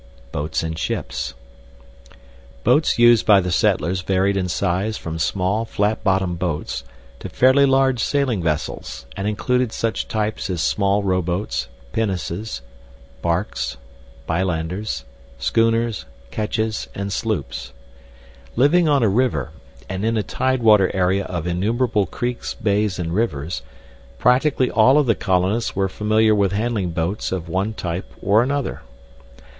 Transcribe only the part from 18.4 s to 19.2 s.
Living on a